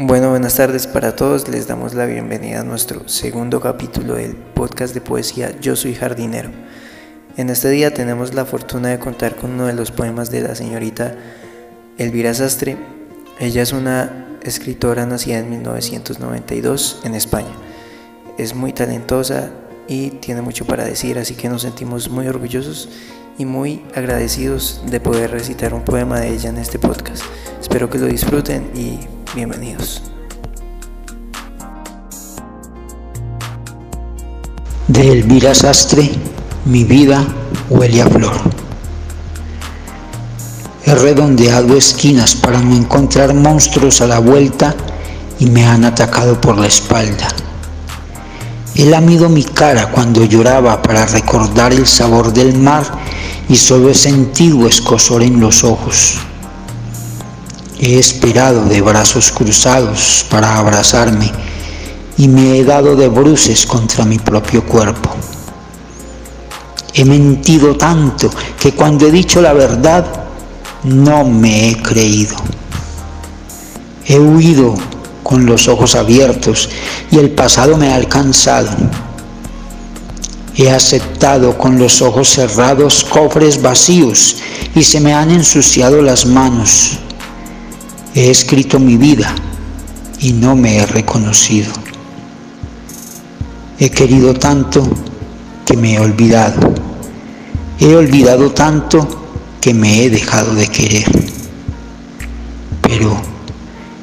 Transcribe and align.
Bueno, 0.00 0.30
buenas 0.30 0.54
tardes 0.54 0.86
para 0.86 1.16
todos. 1.16 1.48
Les 1.48 1.66
damos 1.66 1.92
la 1.92 2.06
bienvenida 2.06 2.60
a 2.60 2.62
nuestro 2.62 3.08
segundo 3.08 3.60
capítulo 3.60 4.14
del 4.14 4.36
podcast 4.36 4.94
de 4.94 5.00
poesía 5.00 5.58
Yo 5.60 5.74
soy 5.74 5.92
jardinero. 5.92 6.50
En 7.36 7.50
este 7.50 7.68
día 7.70 7.92
tenemos 7.92 8.32
la 8.32 8.44
fortuna 8.44 8.90
de 8.90 9.00
contar 9.00 9.34
con 9.34 9.50
uno 9.50 9.66
de 9.66 9.72
los 9.72 9.90
poemas 9.90 10.30
de 10.30 10.42
la 10.42 10.54
señorita 10.54 11.16
Elvira 11.98 12.32
Sastre. 12.32 12.76
Ella 13.40 13.60
es 13.60 13.72
una 13.72 14.38
escritora 14.44 15.04
nacida 15.04 15.38
en 15.38 15.50
1992 15.50 17.00
en 17.02 17.16
España. 17.16 17.56
Es 18.38 18.54
muy 18.54 18.72
talentosa 18.72 19.50
y 19.88 20.10
tiene 20.10 20.42
mucho 20.42 20.64
para 20.64 20.84
decir, 20.84 21.18
así 21.18 21.34
que 21.34 21.48
nos 21.48 21.62
sentimos 21.62 22.08
muy 22.08 22.28
orgullosos 22.28 22.88
y 23.36 23.46
muy 23.46 23.82
agradecidos 23.96 24.80
de 24.86 25.00
poder 25.00 25.32
recitar 25.32 25.74
un 25.74 25.82
poema 25.82 26.20
de 26.20 26.28
ella 26.28 26.50
en 26.50 26.58
este 26.58 26.78
podcast. 26.78 27.24
Espero 27.60 27.90
que 27.90 27.98
lo 27.98 28.06
disfruten 28.06 28.70
y 28.76 29.17
Bienvenidos. 29.38 30.02
De 34.88 35.12
Elvira 35.12 35.54
Sastre, 35.54 36.10
mi 36.64 36.82
vida 36.82 37.24
huele 37.70 38.02
a 38.02 38.08
flor. 38.08 38.34
He 40.84 40.92
redondeado 40.92 41.76
esquinas 41.76 42.34
para 42.34 42.60
no 42.60 42.74
encontrar 42.74 43.32
monstruos 43.32 44.00
a 44.00 44.08
la 44.08 44.18
vuelta 44.18 44.74
y 45.38 45.46
me 45.46 45.64
han 45.64 45.84
atacado 45.84 46.40
por 46.40 46.58
la 46.58 46.66
espalda. 46.66 47.28
He 48.74 48.86
lamido 48.86 49.28
mi 49.28 49.44
cara 49.44 49.92
cuando 49.92 50.24
lloraba 50.24 50.82
para 50.82 51.06
recordar 51.06 51.72
el 51.72 51.86
sabor 51.86 52.32
del 52.32 52.58
mar 52.58 52.82
y 53.48 53.54
solo 53.54 53.88
he 53.88 53.94
sentido 53.94 54.66
escosor 54.66 55.22
en 55.22 55.38
los 55.38 55.62
ojos. 55.62 56.18
He 57.80 57.96
esperado 57.96 58.64
de 58.64 58.80
brazos 58.80 59.30
cruzados 59.30 60.26
para 60.28 60.58
abrazarme 60.58 61.30
y 62.16 62.26
me 62.26 62.58
he 62.58 62.64
dado 62.64 62.96
de 62.96 63.06
bruces 63.06 63.64
contra 63.64 64.04
mi 64.04 64.18
propio 64.18 64.64
cuerpo. 64.64 65.10
He 66.92 67.04
mentido 67.04 67.76
tanto 67.76 68.28
que 68.60 68.72
cuando 68.72 69.06
he 69.06 69.12
dicho 69.12 69.40
la 69.40 69.52
verdad 69.52 70.04
no 70.82 71.24
me 71.24 71.70
he 71.70 71.80
creído. 71.80 72.34
He 74.04 74.18
huido 74.18 74.74
con 75.22 75.46
los 75.46 75.68
ojos 75.68 75.94
abiertos 75.94 76.68
y 77.12 77.18
el 77.18 77.30
pasado 77.30 77.76
me 77.76 77.92
ha 77.92 77.94
alcanzado. 77.94 78.70
He 80.56 80.68
aceptado 80.68 81.56
con 81.56 81.78
los 81.78 82.02
ojos 82.02 82.30
cerrados 82.30 83.04
cofres 83.04 83.62
vacíos 83.62 84.38
y 84.74 84.82
se 84.82 84.98
me 84.98 85.14
han 85.14 85.30
ensuciado 85.30 86.02
las 86.02 86.26
manos. 86.26 86.98
He 88.18 88.30
escrito 88.30 88.80
mi 88.80 88.96
vida 88.96 89.32
y 90.18 90.32
no 90.32 90.56
me 90.56 90.78
he 90.78 90.86
reconocido. 90.86 91.72
He 93.78 93.90
querido 93.90 94.34
tanto 94.34 94.82
que 95.64 95.76
me 95.76 95.94
he 95.94 96.00
olvidado. 96.00 96.74
He 97.78 97.94
olvidado 97.94 98.50
tanto 98.50 99.06
que 99.60 99.72
me 99.72 100.02
he 100.02 100.10
dejado 100.10 100.52
de 100.56 100.66
querer. 100.66 101.06
Pero 102.82 103.22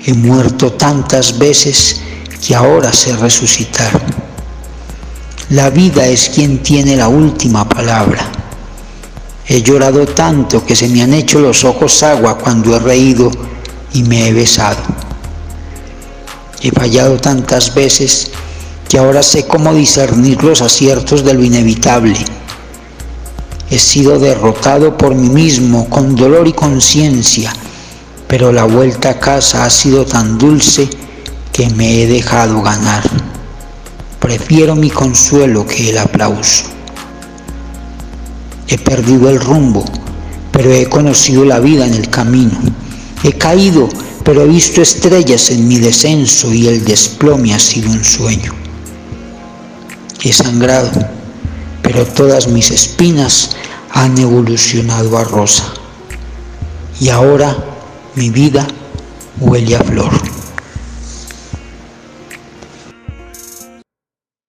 he 0.05 0.13
muerto 0.13 0.71
tantas 0.71 1.37
veces 1.37 1.99
que 2.47 2.55
ahora 2.55 2.93
sé 2.93 3.17
resucitar. 3.17 4.01
La 5.49 5.69
vida 5.69 6.07
es 6.07 6.29
quien 6.29 6.63
tiene 6.63 6.95
la 6.95 7.09
última 7.09 7.67
palabra. 7.67 8.31
He 9.45 9.61
llorado 9.61 10.05
tanto 10.05 10.65
que 10.65 10.73
se 10.73 10.87
me 10.87 11.03
han 11.03 11.13
hecho 11.13 11.41
los 11.41 11.65
ojos 11.65 12.01
agua 12.01 12.37
cuando 12.37 12.77
he 12.77 12.79
reído 12.79 13.29
y 13.95 14.03
me 14.03 14.27
he 14.27 14.33
besado. 14.33 14.83
He 16.61 16.69
fallado 16.69 17.17
tantas 17.17 17.73
veces 17.73 18.29
que 18.89 18.97
ahora 18.97 19.23
sé 19.23 19.47
cómo 19.47 19.73
discernir 19.73 20.43
los 20.43 20.61
aciertos 20.61 21.23
de 21.23 21.33
lo 21.33 21.43
inevitable. 21.43 22.17
He 23.69 23.79
sido 23.79 24.19
derrotado 24.19 24.97
por 24.97 25.15
mí 25.15 25.29
mismo 25.29 25.89
con 25.89 26.13
dolor 26.15 26.45
y 26.45 26.51
conciencia, 26.51 27.53
pero 28.27 28.51
la 28.51 28.65
vuelta 28.65 29.11
a 29.11 29.19
casa 29.19 29.63
ha 29.63 29.69
sido 29.69 30.05
tan 30.05 30.37
dulce 30.37 30.89
que 31.53 31.69
me 31.69 32.01
he 32.01 32.05
dejado 32.05 32.61
ganar. 32.61 33.03
Prefiero 34.19 34.75
mi 34.75 34.89
consuelo 34.89 35.65
que 35.65 35.89
el 35.89 35.97
aplauso. 35.97 36.65
He 38.67 38.77
perdido 38.77 39.29
el 39.29 39.39
rumbo, 39.39 39.85
pero 40.51 40.73
he 40.73 40.89
conocido 40.89 41.45
la 41.45 41.59
vida 41.59 41.85
en 41.85 41.93
el 41.93 42.09
camino. 42.09 42.59
He 43.25 43.33
caído, 43.33 43.89
pero 44.23 44.43
he 44.43 44.45
visto 44.45 44.83
estrellas 44.83 45.49
en 45.49 45.67
mi 45.67 45.79
descenso 45.79 46.53
y 46.53 46.67
el 46.67 46.85
desplome 46.85 47.55
ha 47.55 47.59
sido 47.59 47.89
un 47.89 48.03
sueño. 48.03 48.53
He 50.23 50.31
sangrado, 50.31 50.91
pero 51.81 52.05
todas 52.05 52.47
mis 52.47 52.69
espinas 52.69 53.55
han 53.89 54.15
evolucionado 54.19 55.17
a 55.17 55.23
rosa. 55.23 55.73
Y 56.99 57.09
ahora 57.09 57.57
mi 58.13 58.29
vida 58.29 58.67
huele 59.39 59.75
a 59.75 59.83
flor. 59.83 60.11